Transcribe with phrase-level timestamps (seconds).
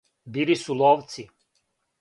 [0.37, 1.29] Били су ловци.